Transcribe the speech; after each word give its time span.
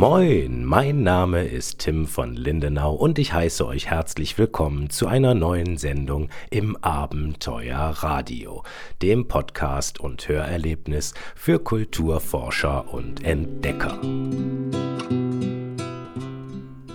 Moin, 0.00 0.64
mein 0.64 1.02
Name 1.02 1.44
ist 1.44 1.80
Tim 1.80 2.06
von 2.06 2.34
Lindenau 2.34 2.94
und 2.94 3.18
ich 3.18 3.34
heiße 3.34 3.66
euch 3.66 3.90
herzlich 3.90 4.38
willkommen 4.38 4.88
zu 4.88 5.06
einer 5.08 5.34
neuen 5.34 5.76
Sendung 5.76 6.30
im 6.48 6.74
Abenteuer 6.76 7.76
Radio, 7.76 8.62
dem 9.02 9.28
Podcast 9.28 10.00
und 10.00 10.26
Hörerlebnis 10.26 11.12
für 11.34 11.58
Kulturforscher 11.58 12.94
und 12.94 13.22
Entdecker. 13.22 14.00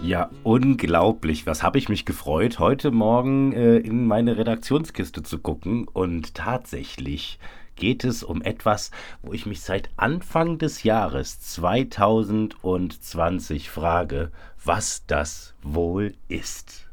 Ja, 0.01 0.31
unglaublich. 0.41 1.45
Was 1.45 1.61
habe 1.61 1.77
ich 1.77 1.89
mich 1.89 2.05
gefreut, 2.05 2.57
heute 2.57 2.89
Morgen 2.89 3.53
äh, 3.53 3.77
in 3.77 4.07
meine 4.07 4.35
Redaktionskiste 4.35 5.21
zu 5.21 5.37
gucken 5.37 5.87
und 5.87 6.33
tatsächlich 6.33 7.37
geht 7.75 8.03
es 8.03 8.23
um 8.23 8.41
etwas, 8.41 8.89
wo 9.21 9.33
ich 9.33 9.45
mich 9.45 9.61
seit 9.61 9.91
Anfang 9.97 10.57
des 10.57 10.81
Jahres 10.83 11.39
2020 11.39 13.69
frage, 13.69 14.31
was 14.63 15.05
das 15.07 15.53
wohl 15.61 16.13
ist. 16.27 16.87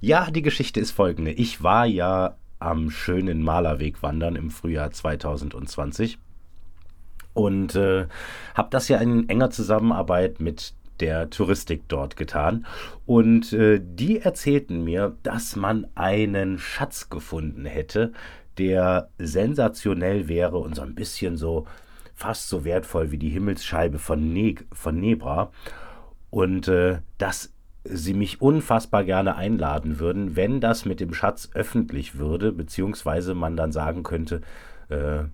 Ja, 0.00 0.30
die 0.30 0.42
Geschichte 0.42 0.80
ist 0.80 0.90
folgende. 0.90 1.30
Ich 1.32 1.62
war 1.62 1.86
ja 1.86 2.36
am 2.58 2.90
schönen 2.90 3.42
Malerweg 3.42 4.02
wandern 4.02 4.36
im 4.36 4.50
Frühjahr 4.50 4.90
2020 4.90 6.18
und 7.34 7.74
äh, 7.74 8.06
habe 8.54 8.70
das 8.70 8.88
ja 8.88 8.98
in 8.98 9.28
enger 9.28 9.50
Zusammenarbeit 9.50 10.40
mit 10.40 10.72
der 11.00 11.28
Touristik 11.30 11.82
dort 11.88 12.16
getan. 12.16 12.66
Und 13.04 13.52
äh, 13.52 13.80
die 13.82 14.20
erzählten 14.20 14.84
mir, 14.84 15.16
dass 15.22 15.56
man 15.56 15.86
einen 15.94 16.58
Schatz 16.58 17.10
gefunden 17.10 17.66
hätte, 17.66 18.12
der 18.58 19.08
sensationell 19.18 20.28
wäre 20.28 20.58
und 20.58 20.76
so 20.76 20.82
ein 20.82 20.94
bisschen 20.94 21.36
so 21.36 21.66
fast 22.14 22.48
so 22.48 22.64
wertvoll 22.64 23.10
wie 23.10 23.18
die 23.18 23.30
Himmelsscheibe 23.30 23.98
von, 23.98 24.32
ne 24.32 24.54
von 24.72 24.98
Nebra. 24.98 25.50
Und 26.30 26.68
äh, 26.68 26.98
dass 27.18 27.52
sie 27.84 28.14
mich 28.14 28.40
unfassbar 28.40 29.04
gerne 29.04 29.36
einladen 29.36 29.98
würden, 29.98 30.36
wenn 30.36 30.60
das 30.60 30.84
mit 30.84 31.00
dem 31.00 31.12
Schatz 31.12 31.50
öffentlich 31.54 32.18
würde, 32.18 32.52
beziehungsweise 32.52 33.34
man 33.34 33.56
dann 33.56 33.72
sagen 33.72 34.02
könnte, 34.02 34.40
äh, 34.88 35.24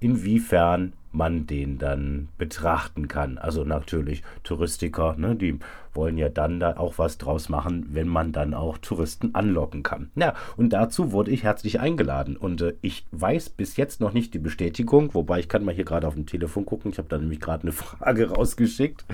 inwiefern 0.00 0.94
man 1.18 1.46
den 1.46 1.78
dann 1.78 2.28
betrachten 2.38 3.08
kann. 3.08 3.36
Also 3.36 3.64
natürlich 3.64 4.22
Touristiker, 4.44 5.16
ne, 5.18 5.36
die 5.36 5.58
wollen 5.92 6.16
ja 6.16 6.28
dann 6.28 6.60
da 6.60 6.76
auch 6.76 6.94
was 6.96 7.18
draus 7.18 7.48
machen, 7.48 7.88
wenn 7.90 8.06
man 8.08 8.32
dann 8.32 8.54
auch 8.54 8.78
Touristen 8.78 9.34
anlocken 9.34 9.82
kann. 9.82 10.10
Ja, 10.14 10.34
und 10.56 10.72
dazu 10.72 11.12
wurde 11.12 11.32
ich 11.32 11.42
herzlich 11.42 11.80
eingeladen 11.80 12.36
und 12.36 12.62
äh, 12.62 12.74
ich 12.80 13.04
weiß 13.10 13.50
bis 13.50 13.76
jetzt 13.76 14.00
noch 14.00 14.12
nicht 14.12 14.32
die 14.32 14.38
Bestätigung, 14.38 15.12
wobei 15.12 15.40
ich 15.40 15.48
kann 15.48 15.64
mal 15.64 15.74
hier 15.74 15.84
gerade 15.84 16.06
auf 16.06 16.14
dem 16.14 16.26
Telefon 16.26 16.64
gucken, 16.64 16.92
ich 16.92 16.98
habe 16.98 17.08
da 17.08 17.18
nämlich 17.18 17.40
gerade 17.40 17.64
eine 17.64 17.72
Frage 17.72 18.30
rausgeschickt. 18.30 19.04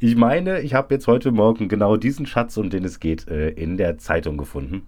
Ich 0.00 0.16
meine, 0.16 0.60
ich 0.60 0.74
habe 0.74 0.92
jetzt 0.92 1.06
heute 1.06 1.30
Morgen 1.30 1.68
genau 1.68 1.96
diesen 1.96 2.26
Schatz, 2.26 2.56
um 2.56 2.70
den 2.70 2.84
es 2.84 2.98
geht, 2.98 3.28
äh, 3.28 3.50
in 3.50 3.76
der 3.76 3.98
Zeitung 3.98 4.36
gefunden. 4.36 4.82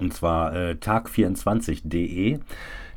Und 0.00 0.12
zwar 0.12 0.54
äh, 0.54 0.72
tag24.de. 0.72 2.40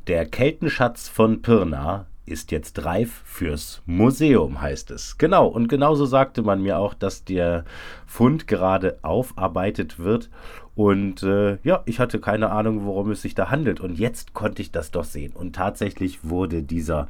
Der 0.08 0.26
Keltenschatz 0.26 1.08
von 1.08 1.44
Pirna 1.44 2.08
ist 2.32 2.52
jetzt 2.52 2.84
reif 2.86 3.22
fürs 3.26 3.82
Museum, 3.86 4.62
heißt 4.62 4.90
es. 4.92 5.18
Genau, 5.18 5.48
und 5.48 5.68
genauso 5.68 6.06
sagte 6.06 6.42
man 6.42 6.64
mir 6.64 6.80
auch, 6.80 6.94
dass 6.94 7.24
der 7.24 7.66
Fund 8.08 8.48
gerade 8.48 8.98
aufarbeitet 9.04 10.00
wird. 10.00 10.30
Und 10.74 11.22
äh, 11.22 11.58
ja, 11.64 11.84
ich 11.86 12.00
hatte 12.00 12.20
keine 12.20 12.50
Ahnung, 12.50 12.86
worum 12.86 13.12
es 13.12 13.22
sich 13.22 13.36
da 13.36 13.52
handelt. 13.52 13.82
Und 13.82 14.00
jetzt 14.00 14.34
konnte 14.34 14.62
ich 14.62 14.72
das 14.72 14.92
doch 14.92 15.04
sehen. 15.04 15.34
Und 15.34 15.56
tatsächlich 15.56 16.24
wurde 16.24 16.64
dieser 16.64 17.08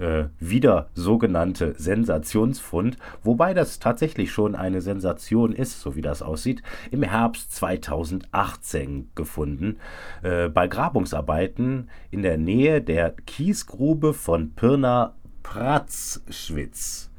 äh, 0.00 0.24
wieder 0.38 0.88
sogenannte 0.94 1.74
Sensationsfund, 1.76 2.96
wobei 3.22 3.54
das 3.54 3.78
tatsächlich 3.78 4.32
schon 4.32 4.54
eine 4.54 4.80
Sensation 4.80 5.52
ist, 5.52 5.80
so 5.80 5.94
wie 5.94 6.02
das 6.02 6.22
aussieht, 6.22 6.62
im 6.90 7.02
Herbst 7.02 7.54
2018 7.54 9.10
gefunden, 9.14 9.76
äh, 10.22 10.48
bei 10.48 10.66
Grabungsarbeiten 10.66 11.90
in 12.10 12.22
der 12.22 12.38
Nähe 12.38 12.80
der 12.80 13.10
Kiesgrube 13.26 14.14
von 14.14 14.54
Pirna 14.54 15.14
Pratzschwitz. 15.42 17.10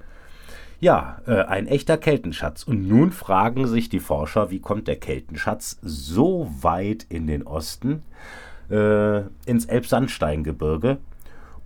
Ja, 0.80 1.22
äh, 1.28 1.44
ein 1.44 1.68
echter 1.68 1.98
Keltenschatz. 1.98 2.64
Und 2.64 2.88
nun 2.88 3.12
fragen 3.12 3.68
sich 3.68 3.90
die 3.90 4.00
Forscher, 4.00 4.50
wie 4.50 4.60
kommt 4.60 4.88
der 4.88 4.96
Keltenschatz 4.96 5.78
so 5.84 6.52
weit 6.62 7.06
in 7.08 7.28
den 7.28 7.44
Osten, 7.46 8.02
äh, 8.72 9.22
ins 9.46 9.66
Elbsandsteingebirge? 9.66 10.98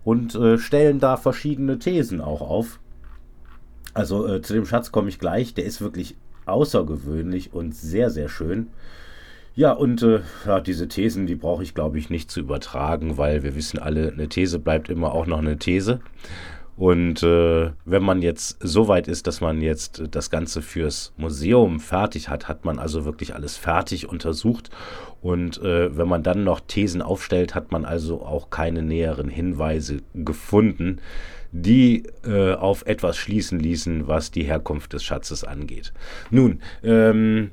Und 0.05 0.35
äh, 0.35 0.57
stellen 0.57 0.99
da 0.99 1.17
verschiedene 1.17 1.79
Thesen 1.79 2.21
auch 2.21 2.41
auf. 2.41 2.79
Also 3.93 4.27
äh, 4.27 4.41
zu 4.41 4.53
dem 4.53 4.65
Schatz 4.65 4.91
komme 4.91 5.09
ich 5.09 5.19
gleich. 5.19 5.53
Der 5.55 5.65
ist 5.65 5.81
wirklich 5.81 6.15
außergewöhnlich 6.45 7.53
und 7.53 7.75
sehr, 7.75 8.09
sehr 8.11 8.29
schön. 8.29 8.67
Ja, 9.55 9.71
und 9.71 10.03
äh, 10.03 10.19
ja, 10.45 10.59
diese 10.59 10.87
Thesen, 10.87 11.27
die 11.27 11.35
brauche 11.35 11.63
ich, 11.63 11.73
glaube 11.73 11.97
ich, 11.97 12.09
nicht 12.09 12.29
zu 12.29 12.41
übertragen, 12.41 13.17
weil 13.17 13.41
wir 13.41 13.55
wissen 13.55 13.79
alle, 13.79 14.11
eine 14.11 14.29
These 14.29 14.59
bleibt 14.59 14.89
immer 14.89 15.11
auch 15.13 15.25
noch 15.25 15.39
eine 15.39 15.57
These. 15.57 16.01
Und 16.77 17.23
äh, 17.23 17.71
wenn 17.85 18.03
man 18.03 18.21
jetzt 18.21 18.57
so 18.59 18.87
weit 18.89 19.07
ist, 19.07 19.27
dass 19.27 19.39
man 19.39 19.61
jetzt 19.61 20.03
das 20.11 20.29
Ganze 20.29 20.61
fürs 20.61 21.13
Museum 21.15 21.79
fertig 21.79 22.27
hat, 22.27 22.49
hat 22.49 22.65
man 22.65 22.79
also 22.79 23.05
wirklich 23.05 23.33
alles 23.33 23.55
fertig 23.55 24.09
untersucht. 24.09 24.69
Und 25.21 25.61
äh, 25.61 25.95
wenn 25.95 26.07
man 26.07 26.21
dann 26.21 26.43
noch 26.43 26.59
Thesen 26.59 27.01
aufstellt, 27.01 27.55
hat 27.55 27.71
man 27.71 27.85
also 27.85 28.21
auch 28.23 28.49
keine 28.49 28.81
näheren 28.81 29.29
Hinweise 29.29 30.01
gefunden, 30.13 30.99
die 31.53 32.03
äh, 32.25 32.53
auf 32.53 32.85
etwas 32.85 33.15
schließen 33.15 33.59
ließen, 33.59 34.07
was 34.07 34.31
die 34.31 34.43
Herkunft 34.43 34.91
des 34.91 35.03
Schatzes 35.05 35.45
angeht. 35.45 35.93
Nun, 36.29 36.59
ähm, 36.83 37.51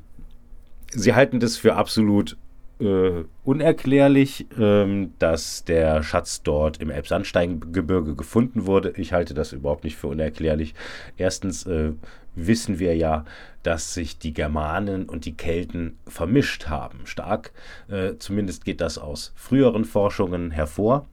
sie 0.91 1.13
halten 1.15 1.39
das 1.39 1.55
für 1.55 1.75
absolut 1.75 2.35
äh, 2.79 3.23
unerklärlich, 3.43 4.47
ähm, 4.59 5.13
dass 5.19 5.63
der 5.63 6.03
Schatz 6.03 6.43
dort 6.43 6.81
im 6.81 6.89
Elbsandsteingebirge 6.89 8.15
gefunden 8.15 8.65
wurde. 8.65 8.93
Ich 8.97 9.13
halte 9.13 9.33
das 9.33 9.53
überhaupt 9.53 9.83
nicht 9.83 9.95
für 9.95 10.07
unerklärlich. 10.07 10.73
Erstens 11.17 11.65
äh, 11.65 11.91
wissen 12.35 12.79
wir 12.79 12.95
ja, 12.95 13.25
dass 13.63 13.93
sich 13.93 14.17
die 14.17 14.33
Germanen 14.33 15.07
und 15.07 15.25
die 15.25 15.35
Kelten 15.35 15.97
vermischt 16.07 16.67
haben. 16.67 17.01
Stark, 17.05 17.51
äh, 17.89 18.15
zumindest 18.17 18.65
geht 18.65 18.81
das 18.81 18.97
aus 18.97 19.33
früheren 19.35 19.85
Forschungen 19.85 20.51
hervor. 20.51 21.07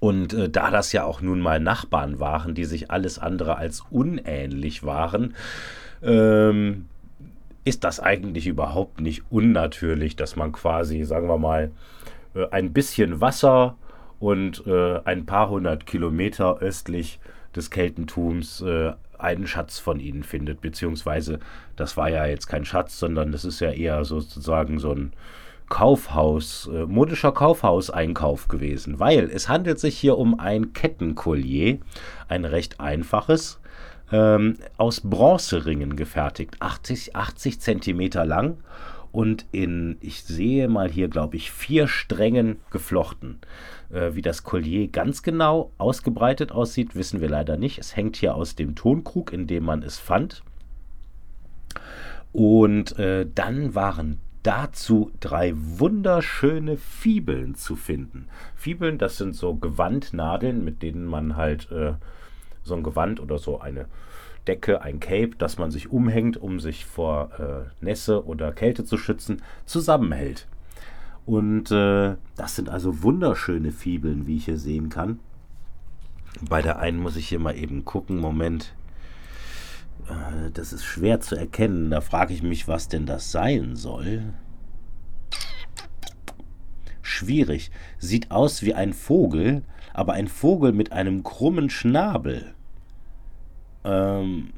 Und 0.00 0.32
äh, 0.34 0.48
da 0.48 0.70
das 0.70 0.92
ja 0.92 1.04
auch 1.04 1.20
nun 1.20 1.40
mal 1.40 1.60
Nachbarn 1.60 2.20
waren, 2.20 2.54
die 2.54 2.64
sich 2.64 2.90
alles 2.90 3.18
andere 3.18 3.56
als 3.56 3.82
unähnlich 3.90 4.84
waren, 4.84 5.34
ähm, 6.02 6.86
ist 7.64 7.84
das 7.84 8.00
eigentlich 8.00 8.46
überhaupt 8.46 9.00
nicht 9.00 9.24
unnatürlich, 9.30 10.16
dass 10.16 10.36
man 10.36 10.52
quasi, 10.52 11.04
sagen 11.04 11.28
wir 11.28 11.38
mal, 11.38 11.70
äh, 12.34 12.46
ein 12.50 12.72
bisschen 12.72 13.20
Wasser 13.20 13.76
und 14.18 14.66
äh, 14.66 15.00
ein 15.04 15.26
paar 15.26 15.50
hundert 15.50 15.86
Kilometer 15.86 16.58
östlich 16.58 17.20
des 17.54 17.70
Keltentums 17.70 18.60
äh, 18.62 18.92
einen 19.18 19.46
Schatz 19.46 19.78
von 19.78 20.00
ihnen 20.00 20.22
findet, 20.22 20.60
beziehungsweise 20.60 21.40
das 21.76 21.96
war 21.96 22.08
ja 22.08 22.26
jetzt 22.26 22.46
kein 22.46 22.64
Schatz, 22.64 22.98
sondern 22.98 23.32
das 23.32 23.44
ist 23.44 23.60
ja 23.60 23.70
eher 23.70 24.04
sozusagen 24.04 24.78
so 24.78 24.92
ein 24.92 25.12
Kaufhaus, 25.68 26.70
äh, 26.72 26.86
modischer 26.86 27.32
Kaufhauseinkauf 27.32 28.48
gewesen, 28.48 29.00
weil 29.00 29.30
es 29.30 29.48
handelt 29.48 29.78
sich 29.78 29.98
hier 29.98 30.16
um 30.16 30.40
ein 30.40 30.72
Kettenkollier, 30.72 31.78
ein 32.28 32.44
recht 32.44 32.80
einfaches, 32.80 33.60
ähm, 34.12 34.56
aus 34.76 35.00
Bronzeringen 35.00 35.96
gefertigt, 35.96 36.56
80, 36.60 37.16
80 37.16 37.60
Zentimeter 37.60 38.24
lang 38.24 38.58
und 39.12 39.46
in, 39.52 39.96
ich 40.00 40.24
sehe 40.24 40.68
mal 40.68 40.90
hier, 40.90 41.08
glaube 41.08 41.36
ich, 41.36 41.50
vier 41.50 41.88
Strängen 41.88 42.56
geflochten. 42.70 43.38
Äh, 43.90 44.14
wie 44.14 44.22
das 44.22 44.42
Collier 44.42 44.88
ganz 44.88 45.22
genau 45.22 45.72
ausgebreitet 45.78 46.52
aussieht, 46.52 46.94
wissen 46.94 47.20
wir 47.20 47.28
leider 47.28 47.56
nicht. 47.56 47.78
Es 47.78 47.96
hängt 47.96 48.16
hier 48.16 48.34
aus 48.34 48.54
dem 48.54 48.74
Tonkrug, 48.74 49.32
in 49.32 49.46
dem 49.46 49.64
man 49.64 49.82
es 49.82 49.98
fand. 49.98 50.42
Und 52.32 52.98
äh, 52.98 53.26
dann 53.34 53.74
waren 53.74 54.18
dazu 54.42 55.10
drei 55.20 55.52
wunderschöne 55.56 56.76
Fibeln 56.76 57.54
zu 57.54 57.76
finden. 57.76 58.28
Fibeln, 58.54 58.98
das 58.98 59.16
sind 59.16 59.34
so 59.34 59.54
Gewandnadeln, 59.54 60.64
mit 60.64 60.82
denen 60.82 61.06
man 61.06 61.36
halt 61.36 61.70
äh, 61.70 61.94
so 62.68 62.74
ein 62.76 62.84
Gewand 62.84 63.18
oder 63.18 63.38
so 63.38 63.60
eine 63.60 63.86
Decke, 64.46 64.82
ein 64.82 65.00
Cape, 65.00 65.32
das 65.36 65.58
man 65.58 65.70
sich 65.70 65.90
umhängt, 65.90 66.36
um 66.36 66.60
sich 66.60 66.86
vor 66.86 67.30
äh, 67.38 67.84
Nässe 67.84 68.24
oder 68.24 68.52
Kälte 68.52 68.84
zu 68.84 68.96
schützen, 68.96 69.42
zusammenhält. 69.66 70.46
Und 71.26 71.70
äh, 71.70 72.16
das 72.36 72.56
sind 72.56 72.70
also 72.70 73.02
wunderschöne 73.02 73.70
Fibeln, 73.70 74.26
wie 74.26 74.36
ich 74.36 74.46
hier 74.46 74.56
sehen 74.56 74.88
kann. 74.88 75.18
Bei 76.40 76.62
der 76.62 76.78
einen 76.78 76.98
muss 76.98 77.16
ich 77.16 77.28
hier 77.28 77.38
mal 77.38 77.56
eben 77.56 77.84
gucken. 77.84 78.18
Moment. 78.18 78.74
Äh, 80.08 80.50
das 80.52 80.72
ist 80.72 80.84
schwer 80.84 81.20
zu 81.20 81.36
erkennen. 81.36 81.90
Da 81.90 82.00
frage 82.00 82.32
ich 82.32 82.42
mich, 82.42 82.66
was 82.66 82.88
denn 82.88 83.04
das 83.04 83.30
sein 83.30 83.76
soll. 83.76 84.32
Schwierig. 87.02 87.70
Sieht 87.98 88.30
aus 88.30 88.62
wie 88.62 88.74
ein 88.74 88.94
Vogel, 88.94 89.62
aber 89.92 90.14
ein 90.14 90.28
Vogel 90.28 90.72
mit 90.72 90.92
einem 90.92 91.24
krummen 91.24 91.68
Schnabel. 91.68 92.54
Ähm, 93.88 94.50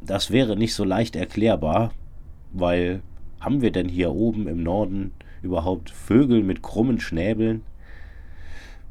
das 0.00 0.30
wäre 0.30 0.56
nicht 0.56 0.74
so 0.74 0.84
leicht 0.84 1.16
erklärbar, 1.16 1.92
weil 2.52 3.02
haben 3.40 3.60
wir 3.60 3.70
denn 3.70 3.88
hier 3.88 4.12
oben 4.12 4.48
im 4.48 4.62
Norden 4.62 5.12
überhaupt 5.42 5.90
Vögel 5.90 6.42
mit 6.42 6.62
krummen 6.62 7.00
Schnäbeln? 7.00 7.62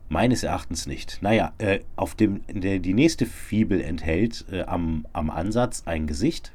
Meines 0.08 0.44
Erachtens 0.44 0.86
nicht. 0.86 1.18
Naja, 1.22 1.54
äh, 1.58 1.80
auf 1.96 2.14
dem, 2.14 2.42
der, 2.48 2.78
die 2.78 2.94
nächste 2.94 3.26
Fibel 3.26 3.82
enthält 3.82 4.46
äh, 4.52 4.62
am, 4.62 5.08
am 5.14 5.32
Ansatz 5.32 5.84
ein 5.88 6.06
Gesicht 6.06 6.54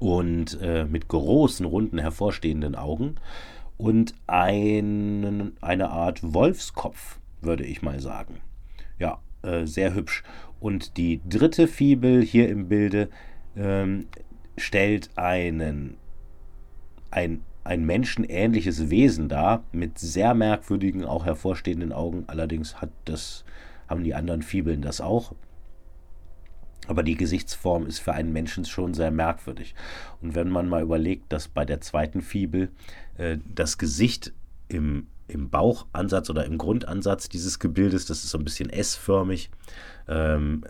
und 0.00 0.60
äh, 0.60 0.86
mit 0.86 1.06
großen, 1.06 1.64
runden, 1.64 1.98
hervorstehenden 1.98 2.74
Augen 2.74 3.16
und 3.76 4.14
ein, 4.26 5.52
eine 5.60 5.90
Art 5.90 6.20
Wolfskopf, 6.34 7.20
würde 7.42 7.64
ich 7.64 7.80
mal 7.80 8.00
sagen. 8.00 8.40
Ja, 8.98 9.20
äh, 9.42 9.66
sehr 9.66 9.94
hübsch. 9.94 10.22
Und 10.60 10.96
die 10.96 11.20
dritte 11.28 11.66
Fibel 11.66 12.22
hier 12.22 12.48
im 12.48 12.68
Bilde 12.68 13.08
ähm, 13.56 14.06
stellt 14.56 15.10
einen, 15.16 15.96
ein, 17.10 17.42
ein 17.64 17.84
menschenähnliches 17.84 18.90
Wesen 18.90 19.28
dar, 19.28 19.64
mit 19.72 19.98
sehr 19.98 20.34
merkwürdigen, 20.34 21.04
auch 21.04 21.24
hervorstehenden 21.24 21.92
Augen. 21.92 22.24
Allerdings 22.26 22.80
hat 22.80 22.90
das, 23.04 23.44
haben 23.88 24.04
die 24.04 24.14
anderen 24.14 24.42
Fibeln 24.42 24.82
das 24.82 25.00
auch. 25.00 25.34
Aber 26.86 27.02
die 27.02 27.16
Gesichtsform 27.16 27.86
ist 27.86 28.00
für 28.00 28.14
einen 28.14 28.32
Menschen 28.32 28.64
schon 28.64 28.94
sehr 28.94 29.10
merkwürdig. 29.10 29.74
Und 30.20 30.34
wenn 30.34 30.48
man 30.48 30.68
mal 30.68 30.82
überlegt, 30.82 31.32
dass 31.32 31.48
bei 31.48 31.64
der 31.64 31.80
zweiten 31.80 32.20
Fibel 32.20 32.70
äh, 33.16 33.38
das 33.46 33.78
Gesicht 33.78 34.32
im, 34.68 35.06
im 35.30 35.50
Bauchansatz 35.50 36.30
oder 36.30 36.44
im 36.44 36.58
Grundansatz 36.58 37.28
dieses 37.28 37.58
Gebildes, 37.58 38.06
das 38.06 38.24
ist 38.24 38.30
so 38.30 38.38
ein 38.38 38.44
bisschen 38.44 38.70
S-förmig, 38.70 39.50
ähm, 40.08 40.64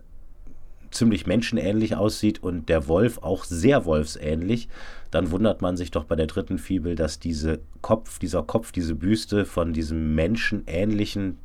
ziemlich 0.90 1.26
menschenähnlich 1.26 1.94
aussieht 1.94 2.42
und 2.42 2.68
der 2.68 2.88
Wolf 2.88 3.18
auch 3.18 3.44
sehr 3.44 3.84
wolfsähnlich, 3.84 4.68
dann 5.10 5.30
wundert 5.30 5.62
man 5.62 5.76
sich 5.76 5.90
doch 5.90 6.04
bei 6.04 6.16
der 6.16 6.26
dritten 6.26 6.58
Fibel, 6.58 6.96
dass 6.96 7.20
diese 7.20 7.60
Kopf, 7.80 8.18
dieser 8.18 8.42
Kopf, 8.42 8.72
diese 8.72 8.94
Büste 8.94 9.44
von 9.44 9.72
diesem 9.72 10.14
menschenähnlichen, 10.14 11.38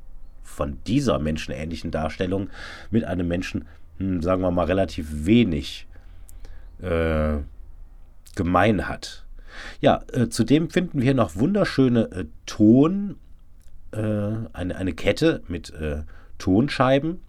von 0.43 0.77
dieser 0.87 1.19
menschenähnlichen 1.19 1.91
Darstellung 1.91 2.49
mit 2.89 3.03
einem 3.03 3.27
Menschen 3.27 3.65
hm, 3.97 4.21
sagen 4.21 4.41
wir 4.41 4.51
mal, 4.51 4.65
relativ 4.65 5.07
wenig 5.25 5.87
äh, 6.81 7.37
gemein 8.35 8.87
hat. 8.87 9.24
Ja, 9.81 10.03
äh, 10.11 10.29
zudem 10.29 10.69
finden 10.69 11.01
wir 11.01 11.13
noch 11.13 11.35
wunderschöne 11.35 12.11
äh, 12.11 12.25
Ton, 12.45 13.17
äh, 13.91 13.97
eine, 14.53 14.75
eine 14.75 14.93
Kette 14.93 15.41
mit 15.47 15.71
äh, 15.73 16.03
Tonscheiben. 16.37 17.21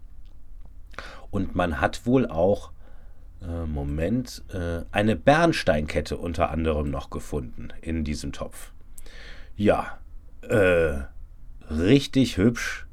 Und 1.31 1.55
man 1.55 1.81
hat 1.81 2.07
wohl 2.07 2.27
auch, 2.27 2.73
äh, 3.43 3.67
Moment, 3.67 4.43
eine 4.91 5.17
Bernsteinkette 5.17 6.17
unter 6.17 6.51
anderem 6.51 6.91
noch 6.91 7.11
gefunden 7.11 7.69
in 7.83 8.05
diesem 8.05 8.33
Topf. 8.33 8.73
Ja, 9.57 9.99
richtig 11.71 12.37
hübsch. 12.39 12.87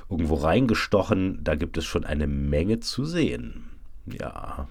irgendwo 0.09 0.37
reingestochen, 0.37 1.43
da 1.43 1.55
gibt 1.55 1.77
es 1.79 1.85
schon 1.85 2.05
eine 2.05 2.27
Menge 2.27 2.81
zu 2.81 3.05
sehen. 3.05 3.71
Ja. 4.07 4.69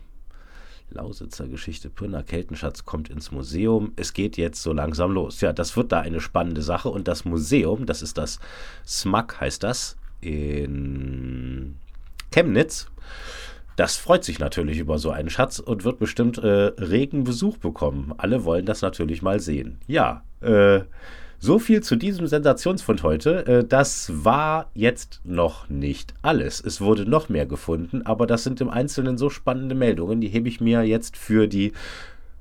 Lausitzer 0.92 1.48
Geschichte, 1.48 1.90
Pirna 1.90 2.24
Keltenschatz 2.24 2.84
kommt 2.84 3.10
ins 3.10 3.32
Museum. 3.32 3.94
Es 3.96 4.14
geht 4.14 4.38
jetzt 4.38 4.64
so 4.64 4.74
langsam 4.74 5.12
los. 5.12 5.40
Ja, 5.42 5.54
das 5.54 5.78
wird 5.78 5.92
da 5.92 6.00
eine 6.00 6.20
spannende 6.20 6.64
Sache. 6.64 6.90
Und 6.90 7.08
das 7.08 7.26
Museum, 7.26 7.86
das 7.86 8.02
ist 8.02 8.18
das 8.18 8.40
SMAC, 8.88 9.40
heißt 9.40 9.62
das, 9.62 9.98
in 10.22 11.76
Chemnitz. 12.32 12.88
Das 13.76 13.96
freut 13.98 14.26
sich 14.26 14.40
natürlich 14.40 14.80
über 14.80 14.98
so 14.98 15.12
einen 15.12 15.30
Schatz 15.30 15.60
und 15.60 15.86
wird 15.86 16.00
bestimmt 16.00 16.38
äh, 16.38 16.74
regen 16.78 17.24
Besuch 17.24 17.58
bekommen. 17.58 18.14
Alle 18.18 18.44
wollen 18.44 18.66
das 18.66 18.82
natürlich 18.82 19.22
mal 19.22 19.40
sehen. 19.40 19.78
Ja, 19.88 20.24
äh, 20.42 20.82
so 21.40 21.58
viel 21.58 21.82
zu 21.82 21.96
diesem 21.96 22.28
Sensationsfund 22.28 23.04
heute. 23.04 23.46
Äh, 23.48 23.64
das 23.64 24.12
war 24.14 24.70
jetzt 24.74 25.22
noch 25.24 25.70
nicht 25.70 26.14
alles. 26.22 26.62
Es 26.62 26.82
wurde 26.82 27.10
noch 27.10 27.30
mehr 27.30 27.46
gefunden, 27.46 28.02
aber 28.06 28.28
das 28.28 28.44
sind 28.44 28.62
im 28.62 28.70
Einzelnen 28.70 29.18
so 29.18 29.30
spannende 29.30 29.76
Meldungen, 29.76 30.22
die 30.22 30.28
hebe 30.28 30.50
ich 30.50 30.62
mir 30.62 30.84
jetzt 30.84 31.18
für 31.18 31.48
die 31.48 31.74